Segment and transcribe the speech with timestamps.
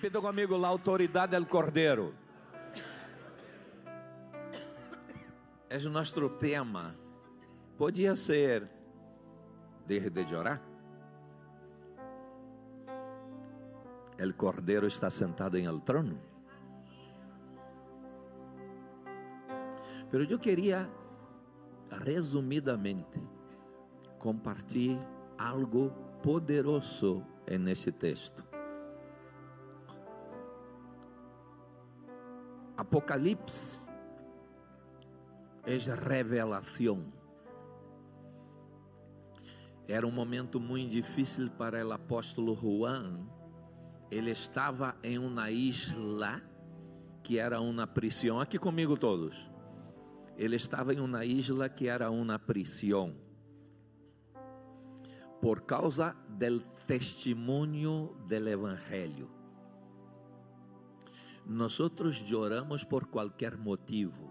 [0.00, 2.14] Repita comigo, a autoridade do Cordeiro.
[5.68, 6.96] É o nosso tema.
[7.76, 8.66] Podia ser
[9.86, 10.62] desde de orar.
[14.16, 16.18] El Cordeiro está sentado em el trono.
[20.10, 20.88] Pero eu queria
[21.90, 23.20] resumidamente
[24.18, 25.92] compartilhar algo
[26.22, 28.49] poderoso neste texto.
[32.80, 33.86] Apocalipse
[35.66, 37.12] é revelação.
[39.86, 43.28] Era um momento muito difícil para o apóstolo Juan.
[44.10, 46.40] Ele estava em uma isla
[47.22, 48.40] que era uma prisão.
[48.40, 49.36] Aqui comigo todos.
[50.38, 53.14] Ele estava em uma isla que era uma prisão.
[55.38, 59.39] Por causa do testemunho do evangelho.
[61.50, 61.80] Nós
[62.12, 64.30] choramos por qualquer motivo.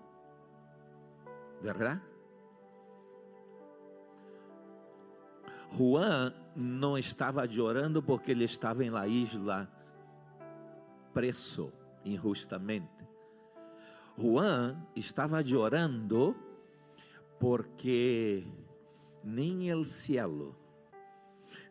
[1.62, 2.02] ¿Verdad?
[5.78, 9.70] Juan não estava chorando porque ele estava em la isla
[11.14, 11.74] preso
[12.06, 13.06] injustamente.
[14.18, 16.34] Juan estava chorando
[17.38, 18.48] porque
[19.26, 20.56] nem o cielo,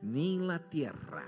[0.02, 1.24] nem la tierra,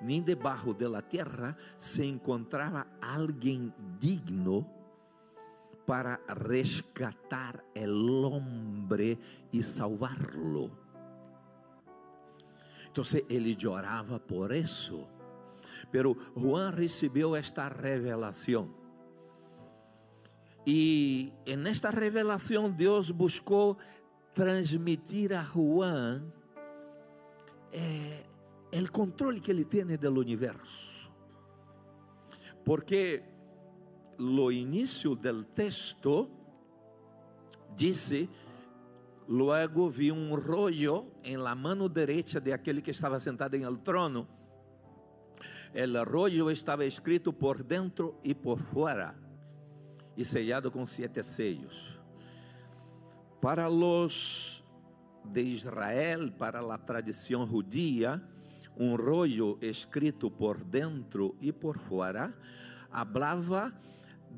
[0.00, 4.66] nem debaixo de la tierra se encontrava alguém digno
[5.86, 9.18] para rescatar el hombre
[9.52, 10.70] y salvarlo.
[12.88, 15.06] Entonces ele llorava por isso.
[15.92, 18.68] Pero Juan recebeu esta revelação.
[20.66, 23.78] E en esta revelação Deus buscou
[24.34, 26.32] transmitir a Juan
[27.72, 28.25] eh,
[28.76, 31.10] el controle que ele tem do universo.
[32.64, 33.22] Porque
[34.18, 36.28] lo inicio del texto
[37.76, 38.28] dice,
[39.28, 43.82] luego vi un rollo en la mano derecha de aquel que estaba sentado en el
[43.82, 44.26] trono.
[45.72, 49.14] El rollo estaba escrito por dentro y por fuera
[50.16, 51.98] y sellado con siete sellos.
[53.40, 54.64] Para los
[55.24, 58.22] de Israel, para la tradición judía,
[58.76, 61.78] un rollo escrito por dentro y por
[62.90, 63.72] hablaba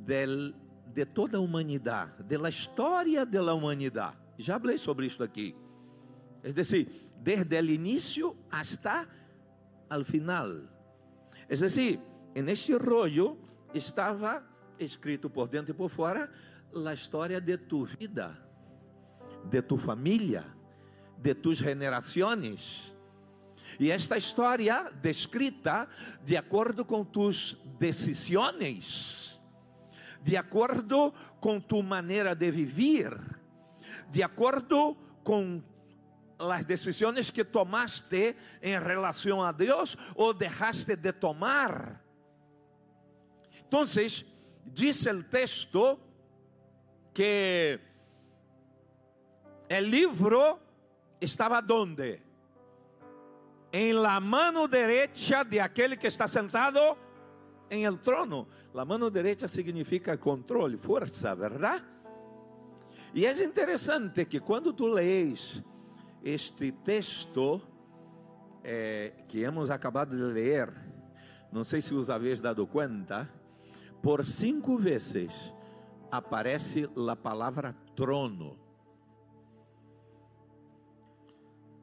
[0.04, 0.54] del,
[0.94, 4.16] de toda a humanidade, da história da humanidade.
[4.38, 5.54] Já falei sobre isso aqui.
[6.42, 6.88] É decir,
[7.20, 9.08] desde o início hasta
[9.90, 10.62] al final.
[11.48, 12.00] É decir,
[12.34, 13.36] en este rollo
[13.74, 14.42] estava
[14.78, 16.30] escrito por dentro e por fora
[16.72, 18.38] a história de tu vida,
[19.50, 20.44] de tu família,
[21.20, 22.94] de tus generações.
[23.78, 25.88] E esta história descrita
[26.24, 29.28] de acordo com tus decisões
[30.22, 33.18] de acordo com tu maneira de viver,
[34.10, 35.62] de acordo com
[36.38, 42.04] as decisões que tomaste em relação a Deus ou deixaste de tomar.
[43.66, 43.84] Então,
[44.66, 45.98] diz o texto
[47.12, 47.80] que
[49.70, 50.58] o livro
[51.20, 52.27] estava onde?
[53.70, 56.96] Em la mano derecha de aquele que está sentado
[57.70, 58.48] em el trono.
[58.72, 61.84] La mano derecha significa controle, força, verdade?
[63.14, 65.62] E é interessante que quando tu lees
[66.22, 67.60] este texto
[68.62, 70.70] eh, que hemos acabado de ler,
[71.50, 73.28] não sei se os habéis dado conta,
[74.02, 75.54] por cinco vezes
[76.10, 78.56] aparece a palavra trono.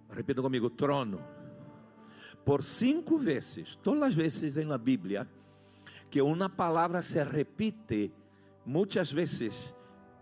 [0.09, 1.34] Repita comigo, trono.
[2.45, 5.27] Por cinco vezes, todas as vezes na Bíblia,
[6.11, 8.11] que uma palavra se repite
[8.63, 9.73] muitas vezes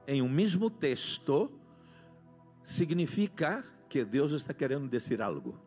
[0.07, 1.51] em um mesmo texto,
[2.63, 5.59] significa que Deus está querendo dizer algo.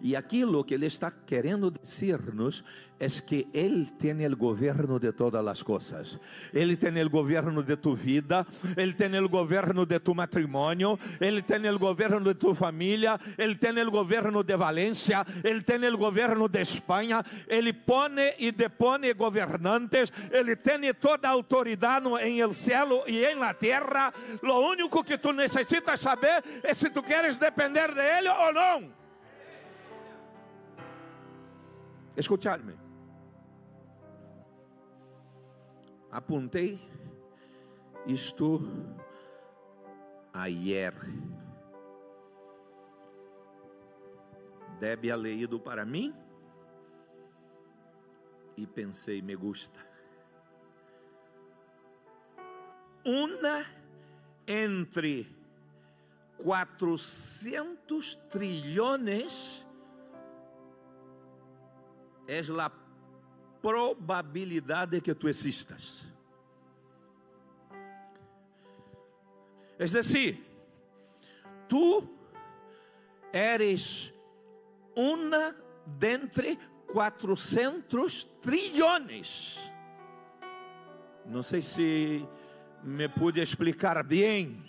[0.00, 2.64] E aquilo que Ele está querendo dizer-nos
[3.00, 6.18] é que Ele tem o governo de todas as coisas.
[6.52, 8.46] Ele tem o governo de tu vida,
[8.76, 13.54] Ele tem o governo de tu matrimônio, Ele tem o governo de tu família, Ele
[13.54, 19.12] tem o governo de Valência, Ele tem o governo de Espanha, Ele pone e depone
[19.14, 24.12] governantes, Ele tem toda a autoridade em el cielo e em la terra.
[24.42, 28.98] Lo único que tu necessitas saber é se tu queres depender de Ele ou não.
[32.18, 32.74] Escuchadme.
[36.10, 36.80] Apuntei
[38.06, 38.60] isto
[40.32, 40.94] ayer.
[44.80, 46.12] Debe ha leído para mim
[48.56, 49.78] e pensei, me gusta.
[53.04, 53.64] Uma
[54.44, 55.36] entre
[56.42, 59.64] 400 trilhões
[62.28, 62.70] é a
[63.62, 66.06] probabilidade que tu existas.
[69.78, 70.44] É decir,
[71.68, 72.06] tu
[73.32, 74.12] eres
[74.94, 75.54] uma
[75.86, 76.58] dentre
[76.92, 79.58] 400 trilhões.
[81.24, 82.26] Não sei se
[82.82, 84.67] me pude explicar bem.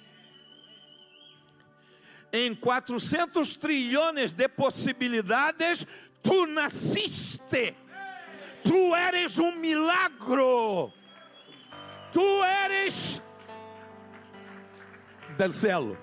[2.31, 5.85] Em 400 trilhões de possibilidades,
[6.21, 7.75] tu nasciste.
[8.63, 10.93] Tu eres um milagro.
[12.11, 13.21] Tu eres
[15.37, 15.97] del céu.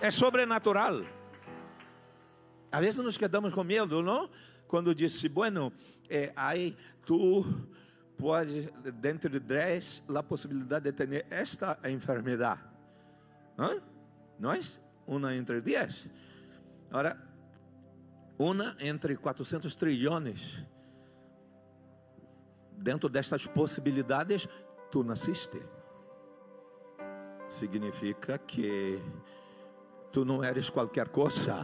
[0.00, 1.04] É sobrenatural.
[2.70, 4.30] A vezes nos quedamos com medo, não?
[4.66, 5.72] Quando disse, bueno,
[6.08, 6.74] eh, aí
[7.04, 7.44] tu
[8.16, 12.62] pode, dentro de 10, a possibilidade de ter esta enfermidade.
[13.58, 13.80] Não?
[14.38, 14.81] Nós?
[15.06, 16.10] Uma entre 10.
[16.90, 17.16] Agora,
[18.38, 20.64] uma entre 400 trilhões.
[22.76, 24.48] Dentro destas possibilidades,
[24.90, 25.62] tu nasceste.
[27.48, 29.00] Significa que
[30.10, 31.56] tu não eres qualquer coisa.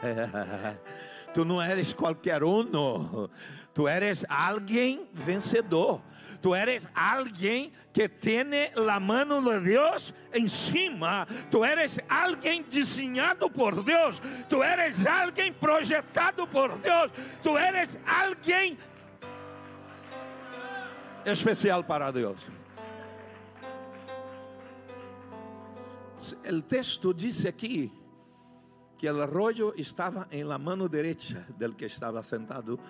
[1.34, 3.30] tu não eres qualquer uno.
[3.78, 6.02] Tu eres alguém vencedor.
[6.42, 8.42] Tu eres alguém que tem
[8.90, 11.28] a mão de Deus em cima.
[11.48, 14.20] Tu eres alguém desenhado por Deus.
[14.48, 17.12] Tu eres alguém projetado por Deus.
[17.40, 18.76] Tu eres alguém
[21.24, 22.44] especial para Deus.
[26.52, 27.92] O texto diz aqui
[28.96, 32.80] que o arroyo estava em la mano derecha del que estava sentado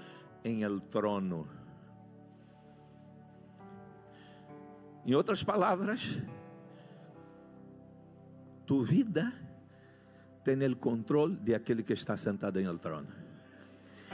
[0.44, 1.46] em el trono.
[5.06, 6.20] Em outras palavras,
[8.66, 9.32] tu vida
[10.44, 13.08] tem o controle de aquele que está sentado em el trono.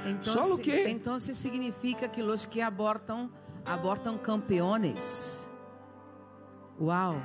[0.07, 3.31] Então, Só que então significa que os que abortam
[3.65, 5.49] abortam campeões.
[6.81, 7.23] Uau!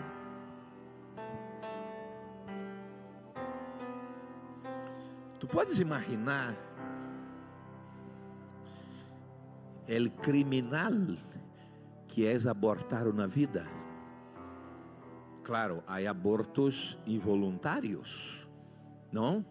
[5.39, 6.55] Tu podes imaginar
[9.89, 11.17] el criminal
[12.07, 13.65] que é abortar uma vida.
[15.43, 18.47] Claro, há abortos involuntários,
[19.11, 19.43] não?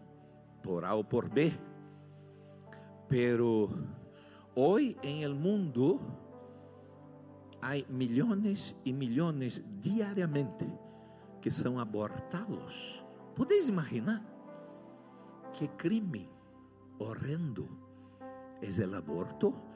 [0.62, 1.52] Por A ou por B.
[3.08, 3.68] Pero
[4.54, 5.98] hoy en el mundo
[7.60, 10.66] hay millones y millones diariamente
[11.40, 13.02] que são abortados.
[13.34, 14.22] Podeis imaginar
[15.52, 16.30] que crime
[17.00, 17.68] horrendo
[18.62, 19.67] é o aborto?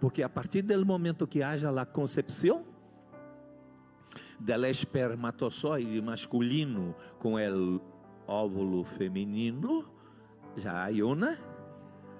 [0.00, 2.64] Porque a partir do momento que haja a concepção
[4.38, 7.80] del espermatozoide masculino com o
[8.26, 9.84] óvulo feminino,
[10.56, 11.36] já há uma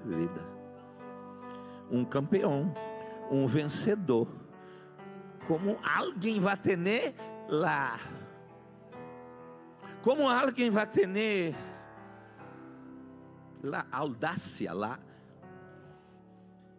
[0.05, 0.59] vida.
[1.91, 2.75] Um campeão,
[3.31, 4.29] um vencedor.
[5.47, 7.15] Como alguém vai ter
[7.49, 7.99] lá?
[10.03, 11.55] Como alguém vai ter
[13.62, 14.99] lá audácia lá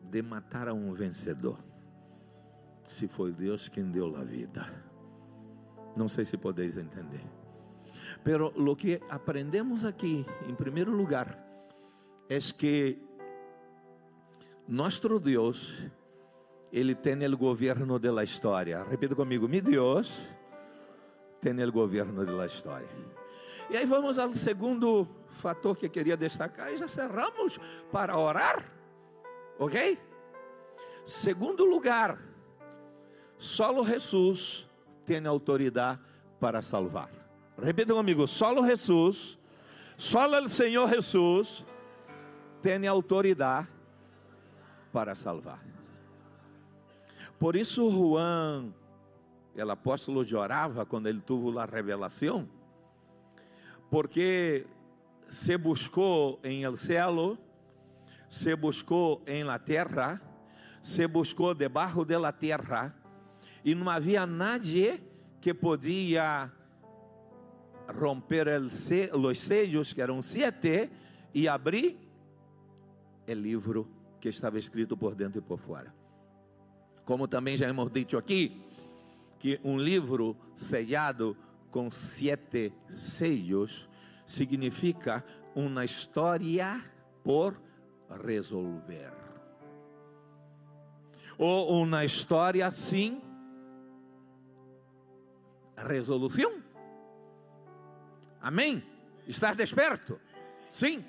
[0.09, 1.59] de matar a um vencedor,
[2.87, 4.65] se foi Deus quem deu a vida.
[5.95, 7.23] Não sei se podeis entender.
[8.23, 11.37] Pero lo que aprendemos aqui, em primeiro lugar,
[12.27, 12.97] é que
[14.67, 15.73] nosso Deus,
[16.71, 18.83] Ele tem o governo da história.
[18.83, 20.11] Repita comigo: meu Deus
[21.41, 22.87] tem o governo da história.
[23.69, 27.59] E aí vamos ao segundo fator que queria destacar e já cerramos
[27.91, 28.78] para orar.
[29.59, 29.99] Ok?
[31.03, 32.17] Segundo lugar,
[33.37, 34.65] solo Jesus
[35.05, 35.99] tem autoridade
[36.39, 37.09] para salvar.
[37.61, 39.37] Repita comigo: solo Jesus,
[39.97, 41.65] solo o Senhor Jesus
[42.61, 43.67] tem autoridade
[44.93, 45.61] para salvar.
[47.37, 48.73] Por isso, Juan,
[49.55, 52.47] o apóstolo, orava quando ele teve a revelação,
[53.89, 54.65] porque
[55.29, 57.37] se buscou em el cielo
[58.29, 60.21] se buscou em la terra,
[60.81, 62.95] se buscou debaixo de la terra,
[63.65, 65.01] e não havia nadie
[65.41, 66.51] que podia
[67.87, 70.89] romper se, os sellos, que eram sete,
[71.33, 71.97] e abrir
[73.27, 73.87] o livro
[74.19, 75.93] que estava escrito por dentro e por fora.
[77.03, 78.61] Como também já hemos dito aqui,
[79.39, 81.35] que um livro sellado
[81.71, 83.87] com sete sellos
[84.25, 85.23] significa
[85.55, 86.83] uma história
[87.23, 87.59] por
[88.09, 89.13] resolver.
[91.37, 93.21] ou uma história sem
[95.77, 96.61] resolução.
[98.41, 98.83] Amém?
[99.25, 100.19] Estar desperto?
[100.69, 101.05] Sim.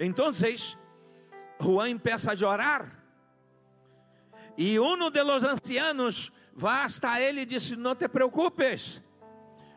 [0.00, 0.30] Então,
[1.60, 2.98] Juan empieza a chorar.
[4.56, 9.00] E um dos ancianos vai hasta ele e diz: Não te preocupes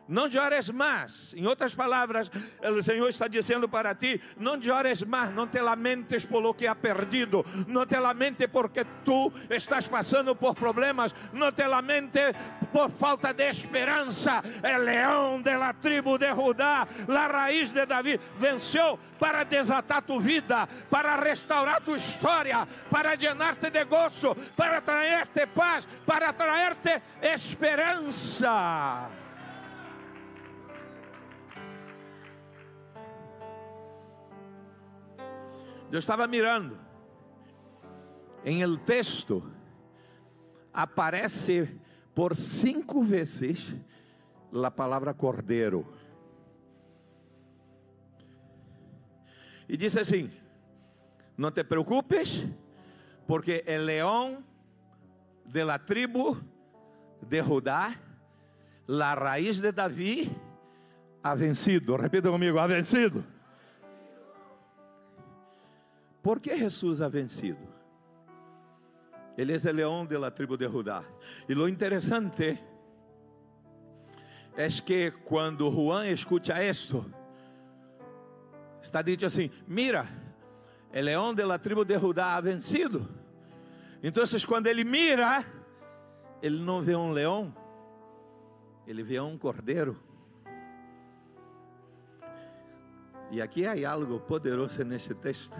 [0.08, 1.34] não chores mais.
[1.34, 2.30] Em outras palavras,
[2.62, 6.66] o Senhor está dizendo para ti: não chores mais, não te lamentes por lo que
[6.66, 12.34] ha perdido, não te lamentes porque tu estás passando por problemas, não te lamentes
[12.72, 14.42] por falta de esperança.
[14.62, 20.68] O leão da tribo de Judá, a raiz de Davi, venceu para desatar tu vida,
[20.90, 29.21] para restaurar tu história, para llenar-te de gozo, para trazer-te paz, para trazer-te esperança.
[35.92, 36.78] Eu estava mirando.
[38.42, 39.42] Em el texto
[40.72, 41.78] aparece
[42.14, 43.76] por cinco vezes
[44.50, 45.86] a palavra cordeiro.
[49.68, 50.30] E diz assim:
[51.36, 52.46] Não te preocupes,
[53.26, 54.42] porque o leão
[55.44, 56.38] de la tribo
[57.20, 57.94] de Judá,
[58.86, 60.34] la raiz de Davi,
[61.22, 61.98] ha vencido.
[61.98, 63.31] Repita comigo: ha vencido.
[66.22, 67.72] Por que Jesus ha vencido?
[69.36, 71.02] Ele é o leão da tribo de Judá.
[71.48, 72.62] E lo interessante
[74.56, 77.04] é que quando Juan escuta isto,
[78.80, 80.06] está dito assim: Mira,
[80.94, 83.08] o leão da tribo de Judá ha vencido.
[84.02, 85.44] Então, quando ele mira,
[86.42, 87.54] ele não vê um leão,
[88.86, 89.96] ele vê um cordeiro.
[93.30, 95.56] E aqui há algo poderoso nesse texto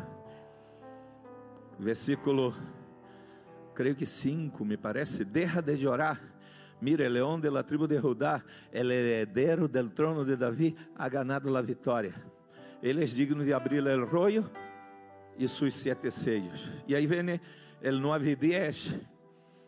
[1.82, 2.54] versículo,
[3.74, 6.18] creio que 5, me parece, deja de llorar.
[6.80, 11.08] Mire, el león de la tribu de Judá, el heredero del trono de David, ha
[11.08, 12.14] ganado la vitória.
[12.82, 14.50] Ele é digno de abrir el rollo
[15.38, 16.68] e seus sete sellos.
[16.86, 17.40] E aí vem
[17.80, 19.00] el 9 e 10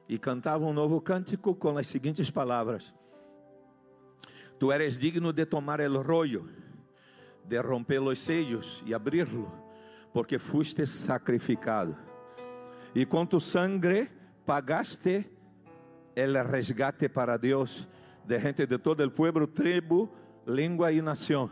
[0.09, 2.93] e cantava um novo cântico com as seguintes palavras:
[4.59, 6.49] Tu eres digno de tomar el rollo,
[7.45, 9.64] de romper os sellos e abri-lo
[10.15, 11.97] porque fuiste sacrificado.
[12.95, 14.09] E com tu sangre
[14.47, 15.29] pagaste
[16.15, 17.89] el resgate para Deus
[18.25, 20.09] de gente de todo el pueblo, tribu,
[20.47, 21.51] língua e nação.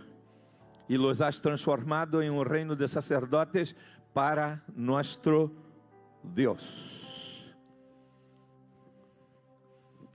[0.89, 3.75] E los has transformado em um reino de sacerdotes
[4.15, 5.51] para nuestro
[6.23, 6.63] Deus.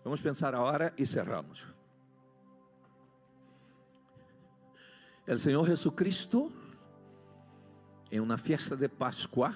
[0.06, 1.68] Vamos pensar agora e cerramos.
[5.28, 6.50] O Senhor Jesucristo
[8.12, 9.54] em uma festa de Páscoa.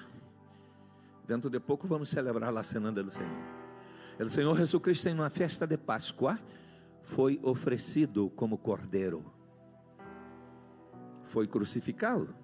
[1.26, 3.52] Dentro de pouco vamos celebrar a Cena do Senhor.
[4.18, 6.38] O Senhor Jesus Cristo em uma festa de Páscoa
[7.02, 9.24] foi oferecido como cordeiro.
[11.24, 12.34] Foi crucificado.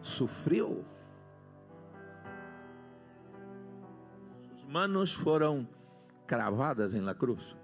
[0.00, 0.84] Sofreu.
[4.48, 5.68] Suas manos foram
[6.26, 7.56] cravadas em la cruz.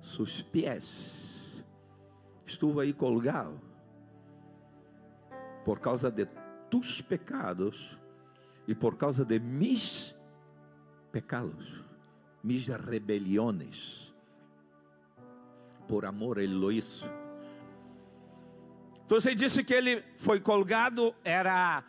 [0.00, 1.64] Sus pés
[2.46, 3.60] estuvo aí colgado
[5.66, 6.28] por causa de
[6.70, 7.98] tus pecados
[8.68, 10.14] e por causa de mis
[11.10, 11.82] pecados,
[12.40, 14.14] mis rebeliones.
[15.88, 17.10] Por amor ele lo hizo.
[19.04, 21.82] Então você disse que ele foi colgado, era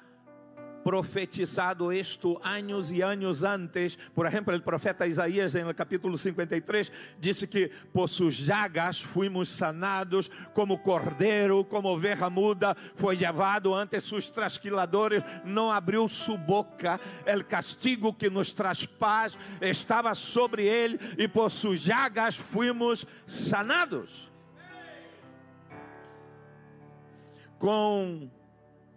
[0.88, 3.98] profetizado isto anos e anos antes.
[4.16, 6.90] Por exemplo, o profeta Isaías, no capítulo 53,
[7.20, 14.00] disse que por suas llagas fuimos sanados, como cordeiro, como oveja muda, foi levado ante
[14.00, 17.02] seus trasquiladores, não abriu sua boca.
[17.38, 24.32] O castigo que nos traz paz estava sobre ele, e por suas llagas fuimos sanados.
[27.60, 28.30] Com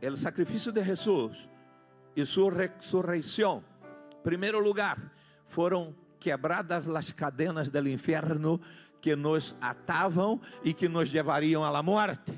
[0.00, 1.50] o sacrifício de Jesus,
[2.14, 3.64] e sua ressurreição.
[4.22, 5.12] Primeiro lugar,
[5.46, 8.60] foram quebradas as cadenas do inferno
[9.00, 12.32] que nos atavam e que nos levariam à morte.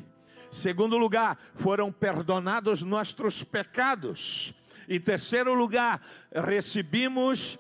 [0.50, 4.55] Segundo lugar, foram perdonados nossos pecados.
[4.88, 6.00] E terceiro lugar,
[6.31, 7.59] recebimos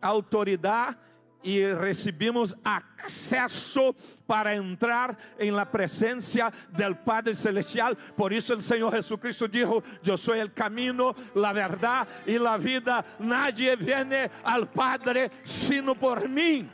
[0.00, 0.96] autoridade
[1.42, 3.94] e recebimos acesso
[4.26, 7.96] para entrar em la presencia del Padre Celestial.
[8.16, 13.04] Por isso o Senhor Jesucristo dijo: Eu sou o caminho, a verdade e a vida.
[13.18, 16.70] Nadie viene al Padre sino por mim.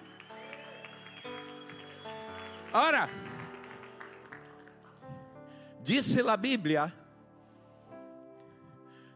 [2.73, 3.09] Ora,
[5.83, 6.93] disse a Bíblia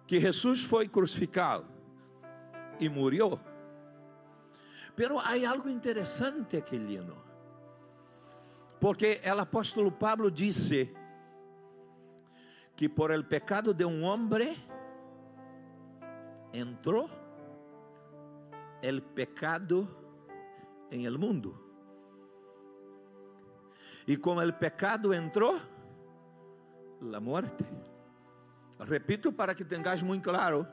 [0.06, 1.66] que Jesus foi crucificado
[2.80, 3.51] y murió.
[4.94, 7.14] Pero hay algo interesante aquí, Lino.
[8.80, 10.92] Porque el apóstolo Pablo dice
[12.76, 14.56] que por el pecado de un hombre
[16.52, 17.08] entró
[18.82, 19.87] el pecado
[20.90, 21.58] en el mundo.
[24.04, 25.61] Y como el pecado entró,
[27.00, 27.64] la muerte.
[28.80, 30.66] Repito para que tengáis muy claro,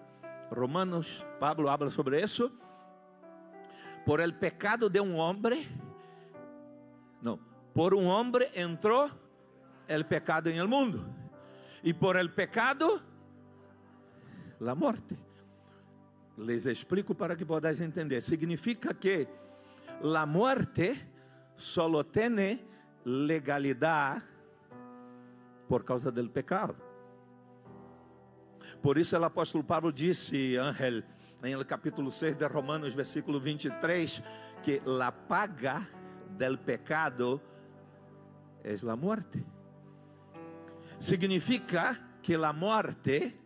[0.51, 2.51] Romanos, Pablo habla sobre eso.
[4.05, 5.67] Por el pecado de un hombre,
[7.21, 7.39] no,
[7.73, 9.09] por un hombre entró
[9.87, 11.05] el pecado en el mundo.
[11.83, 13.01] Y por el pecado,
[14.59, 15.17] la muerte.
[16.37, 18.21] Les explico para que podáis entender.
[18.21, 19.27] Significa que
[20.01, 21.07] la muerte
[21.55, 22.63] solo tiene
[23.03, 24.23] legalidad
[25.67, 26.75] por causa del pecado.
[28.81, 31.03] Por isso o apóstolo Pablo disse, Ángel,
[31.43, 34.21] em capítulo 6 de Romanos, versículo 23,
[34.61, 35.87] que la paga
[36.37, 37.41] del pecado
[38.63, 39.43] é a morte.
[40.99, 43.39] Significa que a morte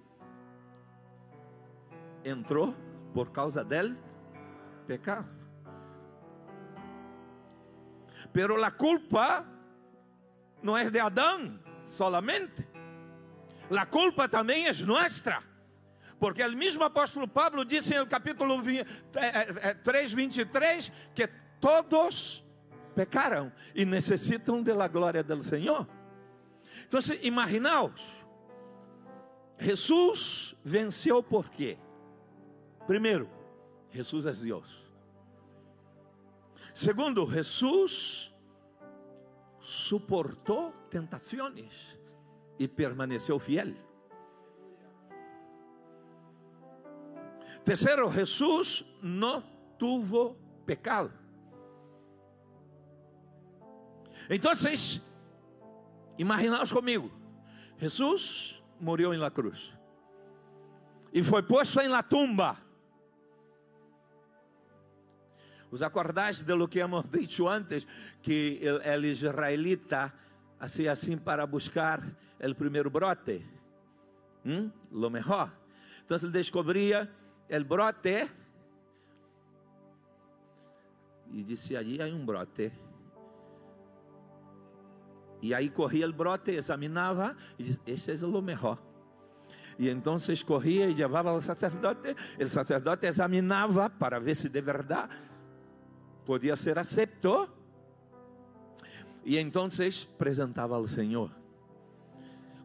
[2.24, 2.74] entrou
[3.14, 3.96] por causa del
[4.88, 5.30] pecado.
[8.32, 9.46] Pero la culpa
[10.64, 12.68] não é de Adão solamente.
[13.70, 15.53] La culpa também é nossa.
[16.24, 18.62] Porque o mesmo apóstolo Pablo disse no capítulo
[19.84, 21.28] 3, 23 eh, eh, que
[21.60, 22.42] todos
[22.96, 25.86] pecaram e necessitam da glória do Senhor.
[26.88, 28.02] Então, imaginaos,
[29.60, 31.78] Jesus venceu por quê?
[32.88, 33.30] Primeiro,
[33.92, 34.90] Jesus é Deus.
[36.74, 38.34] Segundo, Jesus
[39.60, 42.00] suportou tentações
[42.58, 43.76] e permaneceu fiel.
[47.64, 49.42] Terceiro, Jesús não
[49.78, 51.12] tuvo pecado.
[54.30, 54.52] Então,
[56.18, 57.12] imaginaos comigo,
[57.78, 59.74] Jesus morreu em la cruz
[61.14, 62.58] e foi posto em la tumba.
[65.72, 67.88] Os acordaste de lo que hemos dicho antes,
[68.22, 70.14] que el, el israelita
[70.60, 72.00] hacía assim para buscar
[72.40, 73.44] o primeiro brote,
[74.44, 74.70] ¿Mm?
[74.92, 75.52] lo mejor.
[76.06, 77.10] Então ele descobria
[77.50, 78.30] o brote
[81.32, 82.72] e disse: Allí há um brote.
[85.42, 88.78] E aí corria o brote, examinava e disse: Este é o melhor.
[89.78, 92.16] E então corria e levava ao sacerdote.
[92.40, 95.14] O sacerdote examinava para ver se de verdade
[96.26, 97.50] podia ser aceito.
[99.26, 99.68] E então
[100.16, 101.43] apresentava ao Senhor.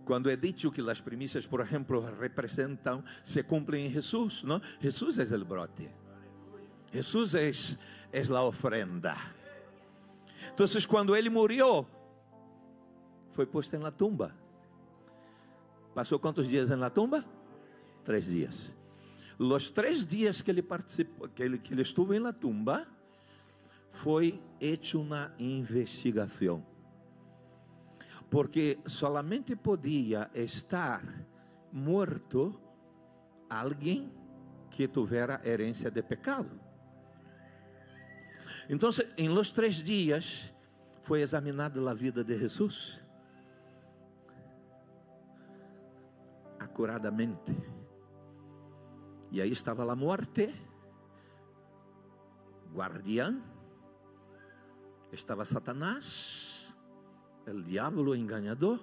[0.08, 4.58] Quando é dito que as primícias, por exemplo, representam, se cumprem em Jesus, não?
[4.80, 5.86] Jesus é o brote.
[6.90, 7.50] Jesus é,
[8.10, 9.14] é a ofrenda.
[10.54, 11.86] Então, quando ele morreu,
[13.32, 14.34] foi posto em tumba.
[15.94, 17.22] Passou quantos dias la tumba?
[18.02, 18.74] Três dias.
[19.38, 22.88] Os três dias que ele participou, que ele, que ele estuvo em tumba,
[23.90, 26.64] foi hecha uma investigação
[28.30, 31.02] porque solamente podia estar
[31.72, 32.60] morto
[33.48, 34.12] alguém
[34.70, 36.60] que tivera herência de pecado.
[38.68, 40.52] Então, em los três dias,
[41.02, 43.02] foi examinada a vida de Jesus
[46.58, 47.56] acuradamente.
[49.30, 50.54] E aí estava a morte,
[52.72, 53.40] guardiã,
[55.12, 56.47] estava Satanás,
[57.48, 58.80] el diablo engañador.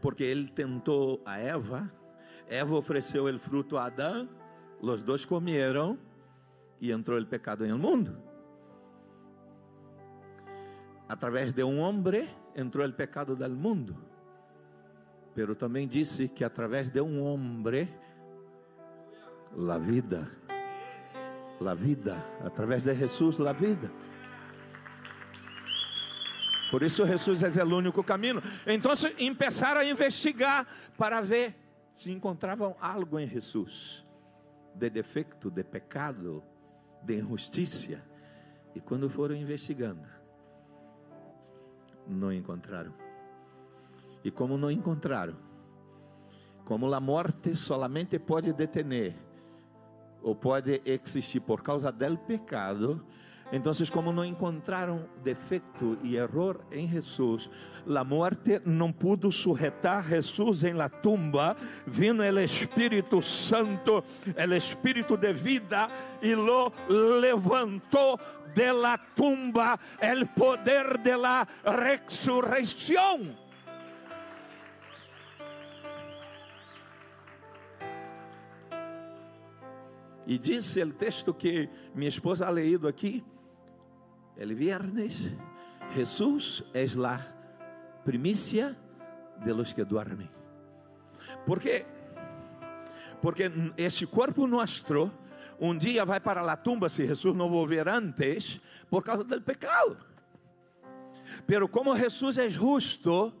[0.00, 1.90] Porque ele tentou a Eva,
[2.48, 4.28] Eva ofereceu o fruto a Adão,
[4.80, 5.98] os dois comeram
[6.80, 8.16] e entrou o pecado no mundo.
[11.08, 13.96] Através de um homem entrou o pecado do mundo.
[15.34, 17.88] Pero também disse que através de um homem,
[19.70, 20.28] a vida,
[21.66, 23.90] a vida, através de Jesus, a vida.
[26.74, 28.42] Por isso Jesus é o único caminho.
[28.66, 30.66] Então começaram a investigar
[30.98, 31.54] para ver
[31.94, 34.04] se encontravam algo em Jesus
[34.74, 36.42] de defeito, de pecado,
[37.00, 38.02] de injustiça.
[38.74, 40.04] E quando foram investigando,
[42.08, 42.92] não encontraram.
[44.24, 45.36] E como não encontraram,
[46.64, 49.14] como a morte solamente pode detener
[50.20, 53.06] ou pode existir por causa do pecado,
[53.54, 57.48] Então, como não encontraram defeito e erro em Jesus,
[57.86, 61.56] a morte não pudo sujetar Jesus em la tumba.
[61.86, 65.88] Vino o Espírito Santo, o Espírito de vida,
[66.20, 66.72] e lo
[67.20, 68.18] levantou
[68.52, 73.36] de la tumba, el poder de la resurrección.
[80.26, 83.22] E disse o texto que minha esposa ha leído aqui,
[84.36, 85.32] el viernes,
[85.94, 87.20] Jesús es la
[88.04, 88.76] primicia
[89.44, 90.30] de los que duermen.
[91.46, 91.86] ¿Por qué?
[93.20, 95.10] Porque esse corpo nosso
[95.60, 99.96] um dia vai para a tumba se Jesus não volver antes, por causa do pecado.
[101.46, 103.32] Pero como Jesus é justo,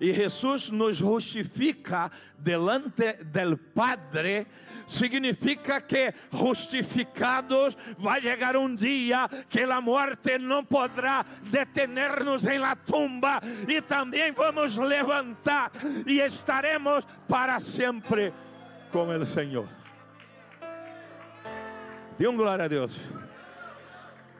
[0.00, 4.46] e Jesus nos justifica delante del Padre,
[4.86, 12.76] significa que justificados vai chegar um dia que a morte não poderá detener-nos em la
[12.76, 15.70] tumba e também vamos levantar
[16.06, 18.32] e estaremos para sempre
[18.90, 19.68] com o Senhor.
[22.18, 22.96] Dê um glória a Deus.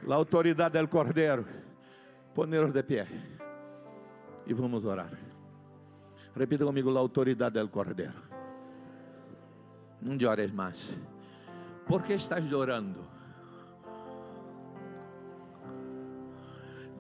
[0.07, 1.47] La autoridade del Cordeiro.
[2.35, 3.07] Poneros de pé.
[4.47, 5.32] E vamos orar.
[6.35, 8.15] Repita comigo, la autoridade del Cordeiro.
[10.01, 10.99] Não llores mais.
[11.87, 13.01] Por que estás chorando?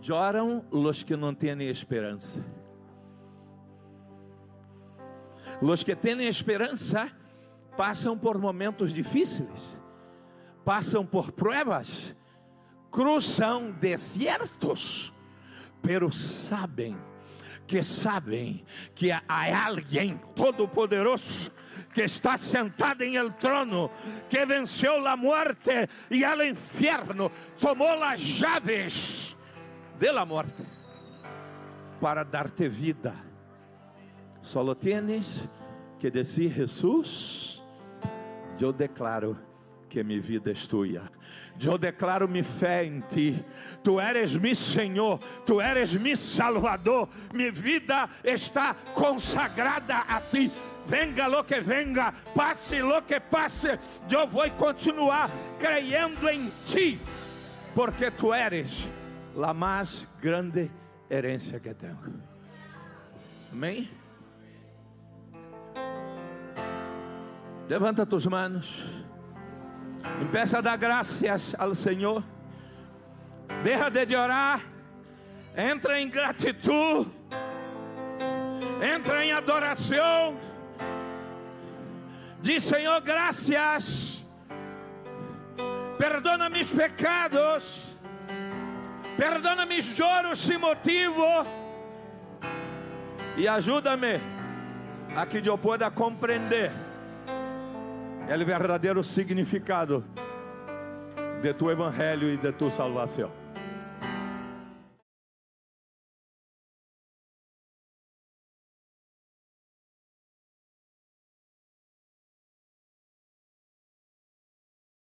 [0.01, 2.45] Choram os que não têm esperança.
[5.61, 7.11] Os que têm esperança
[7.77, 9.79] passam por momentos difíceis,
[10.64, 12.14] passam por provas,
[12.90, 15.12] cruzam desertos,
[15.81, 16.97] pero sabem
[17.72, 18.62] que sabem
[18.94, 19.22] que há
[19.66, 21.50] alguém todo-poderoso
[21.94, 23.90] que está sentado em el trono,
[24.28, 29.35] que venceu a morte e o inferno, tomou as chaves
[29.98, 30.62] de la morte
[31.98, 33.14] para dar-te vida.
[34.42, 35.48] Solo tienes
[35.98, 37.62] que dizer Jesus,
[38.61, 39.35] eu declaro
[39.92, 41.02] que minha vida é tua.
[41.62, 43.44] Eu declaro minha fé em ti.
[43.85, 47.11] Tu eres meu Senhor, tu eres meu Salvador.
[47.35, 50.50] Minha vida está consagrada a ti.
[50.87, 53.78] Venga lo que venga, passe lo que passe,
[54.11, 56.98] eu vou continuar creyendo em ti,
[57.72, 58.88] porque tu eres
[59.40, 60.68] a mais grande
[61.09, 62.20] herência que tenho.
[63.52, 63.88] Amém?
[67.68, 69.02] Levanta tus manos.
[70.22, 72.22] Empieza a dar graças ao Senhor.
[73.64, 74.61] Deja de orar.
[75.56, 77.11] Entra em gratidão.
[78.80, 80.38] Entra em adoração.
[82.40, 84.24] Diz Senhor, graças.
[85.98, 87.82] Perdona meus pecados.
[89.16, 91.26] Perdona meus choros sem motivo.
[93.37, 94.20] E ajuda-me
[95.16, 96.70] a que eu pueda compreender
[98.40, 100.03] o verdadeiro significado
[101.42, 103.41] de tu evangelho e de tu salvação.